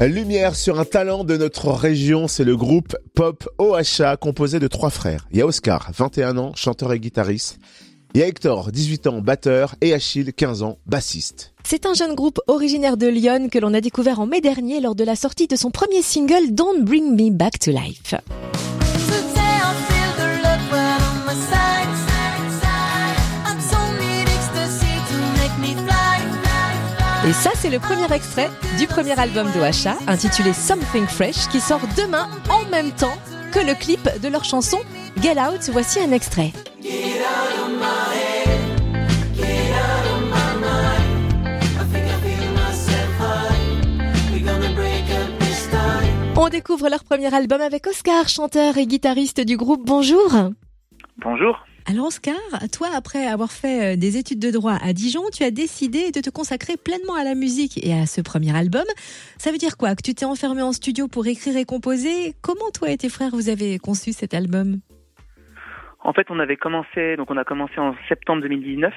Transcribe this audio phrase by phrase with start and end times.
[0.00, 4.90] Lumière sur un talent de notre région, c'est le groupe Pop OHA composé de trois
[4.90, 5.26] frères.
[5.30, 7.58] Il y a Oscar, 21 ans, chanteur et guitariste.
[8.12, 11.54] Il y a Hector, 18 ans, batteur, et Achille, 15 ans, bassiste.
[11.64, 14.94] C'est un jeune groupe originaire de Lyon que l'on a découvert en mai dernier lors
[14.94, 18.14] de la sortie de son premier single Don't Bring Me Back to Life.
[27.26, 31.80] Et ça, c'est le premier extrait du premier album d'Oacha, intitulé Something Fresh, qui sort
[31.96, 33.16] demain en même temps
[33.50, 34.78] que le clip de leur chanson
[35.22, 35.70] Get Out.
[35.72, 36.52] Voici un extrait.
[46.36, 49.86] On découvre leur premier album avec Oscar, chanteur et guitariste du groupe.
[49.86, 50.30] Bonjour.
[51.24, 51.56] Bonjour.
[51.86, 52.34] Alors Oscar,
[52.72, 56.20] toi, après avoir fait euh, des études de droit à Dijon, tu as décidé de
[56.20, 58.84] te consacrer pleinement à la musique et à ce premier album.
[59.36, 62.32] Ça veut dire quoi Que tu t'es enfermé en studio pour écrire et composer?
[62.42, 64.80] Comment toi et tes frères vous avez conçu cet album?
[66.00, 68.94] En fait, on avait commencé, donc on a commencé en septembre 2019.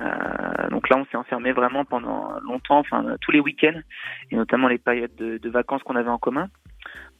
[0.00, 3.80] Euh, donc là, on s'est enfermé vraiment pendant longtemps, enfin tous les week-ends,
[4.30, 6.48] et notamment les périodes de, vacances qu'on avait en commun,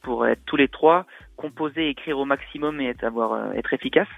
[0.03, 1.05] pour être tous les trois
[1.37, 4.09] composer, écrire au maximum et être, euh, être efficace.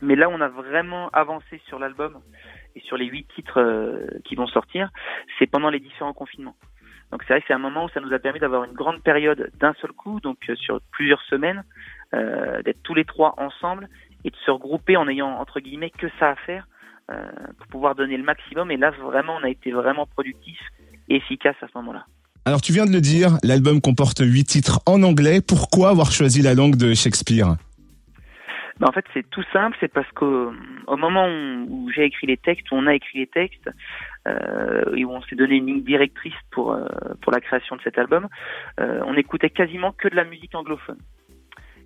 [0.00, 2.18] Mais là, on a vraiment avancé sur l'album
[2.76, 4.90] et sur les huit titres euh, qui vont sortir.
[5.38, 6.56] C'est pendant les différents confinements.
[7.10, 9.02] Donc c'est vrai que c'est un moment où ça nous a permis d'avoir une grande
[9.02, 11.64] période d'un seul coup, donc euh, sur plusieurs semaines,
[12.14, 13.88] euh, d'être tous les trois ensemble
[14.24, 16.66] et de se regrouper en ayant entre guillemets que ça à faire
[17.56, 18.70] pour pouvoir donner le maximum.
[18.70, 20.58] Et là, vraiment, on a été vraiment productif
[21.08, 22.04] et efficace à ce moment-là.
[22.44, 25.40] Alors tu viens de le dire, l'album comporte huit titres en anglais.
[25.40, 27.56] Pourquoi avoir choisi la langue de Shakespeare?
[28.80, 30.52] Ben, en fait, c'est tout simple, c'est parce qu'au
[30.86, 33.68] au moment où, j'ai écrit les textes, où on a écrit les textes,
[34.26, 36.86] euh, et où on s'est donné une ligne directrice pour euh,
[37.22, 38.28] pour la création de cet album,
[38.80, 40.98] euh, on écoutait quasiment que de la musique anglophone.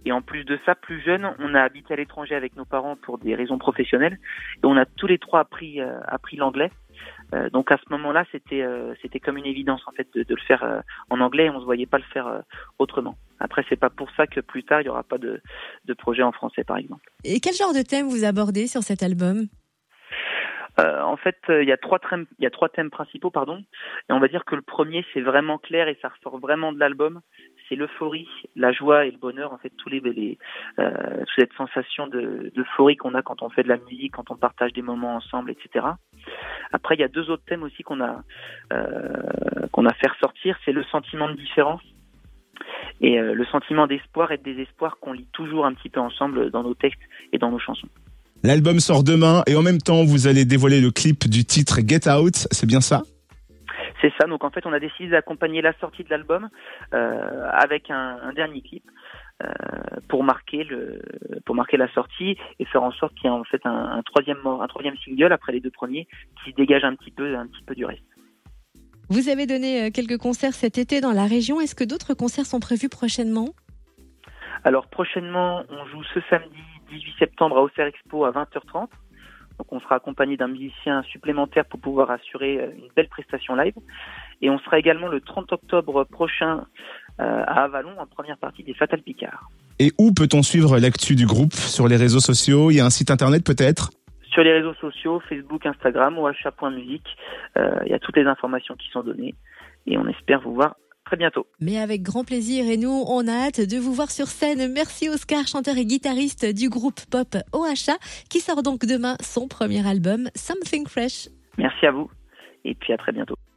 [0.04, 2.96] Et en plus de ça, plus jeune, on a habité à l'étranger avec nos parents
[2.96, 4.18] pour des raisons professionnelles,
[4.56, 6.70] et on a tous les trois appris euh, appris l'anglais.
[7.34, 10.34] Euh, donc à ce moment-là, c'était euh, c'était comme une évidence en fait de, de
[10.34, 11.46] le faire euh, en anglais.
[11.46, 12.42] Et on se voyait pas le faire
[12.78, 13.16] autrement.
[13.40, 15.40] Après, c'est pas pour ça que plus tard il y aura pas de
[15.84, 17.10] de projet en français, par exemple.
[17.24, 19.46] Et quel genre de thème vous abordez sur cet album?
[20.80, 23.62] Euh, en fait, il y a trois thèmes, il y a trois thèmes principaux, pardon.
[24.08, 26.78] Et on va dire que le premier, c'est vraiment clair et ça ressort vraiment de
[26.78, 27.20] l'album.
[27.72, 29.54] C'est l'euphorie, la joie et le bonheur.
[29.54, 30.36] En fait, tous les, les
[30.78, 34.36] euh, cette sensation de d'euphorie qu'on a quand on fait de la musique, quand on
[34.36, 35.86] partage des moments ensemble, etc.
[36.70, 38.22] Après, il y a deux autres thèmes aussi qu'on a
[38.74, 40.58] euh, qu'on a fait ressortir.
[40.66, 41.80] C'est le sentiment de différence
[43.00, 46.50] et euh, le sentiment d'espoir et de désespoir qu'on lit toujours un petit peu ensemble
[46.50, 47.00] dans nos textes
[47.32, 47.88] et dans nos chansons.
[48.42, 52.06] L'album sort demain et en même temps vous allez dévoiler le clip du titre Get
[52.10, 53.02] Out, c'est bien ça?
[54.02, 56.48] C'est ça, donc en fait on a décidé d'accompagner la sortie de l'album
[56.92, 58.82] euh, avec un, un, dernier clip
[59.42, 59.46] euh,
[60.08, 61.00] pour marquer le
[61.46, 64.02] pour marquer la sortie et faire en sorte qu'il y ait en fait un, un,
[64.02, 66.08] troisième un troisième single après les deux premiers
[66.42, 68.02] qui se dégage un petit peu un petit peu du reste.
[69.08, 72.46] Vous avez donné euh, quelques concerts cet été dans la région, est-ce que d'autres concerts
[72.46, 73.50] sont prévus prochainement?
[74.64, 76.58] Alors prochainement, on joue ce samedi
[76.90, 78.88] 18 septembre à Auxerre Expo à 20h30.
[79.58, 83.74] Donc on sera accompagné d'un musicien supplémentaire pour pouvoir assurer euh, une belle prestation live.
[84.40, 86.66] Et on sera également le 30 octobre prochain
[87.20, 89.48] euh, à Avalon en première partie des Fatal Picard.
[89.78, 91.52] Et où peut-on suivre l'actu du groupe?
[91.52, 92.70] Sur les réseaux sociaux?
[92.70, 93.90] Il y a un site internet peut-être?
[94.30, 97.16] Sur les réseaux sociaux, Facebook, Instagram, ou achat.musique.
[97.58, 99.34] Euh, il y a toutes les informations qui sont données.
[99.86, 100.76] Et on espère vous voir
[101.12, 101.46] très bientôt.
[101.60, 104.72] Mais avec grand plaisir et nous, on a hâte de vous voir sur scène.
[104.72, 107.98] Merci Oscar, chanteur et guitariste du groupe pop OHA,
[108.30, 111.28] qui sort donc demain son premier album, Something Fresh.
[111.58, 112.10] Merci à vous
[112.64, 113.34] et puis à très bientôt.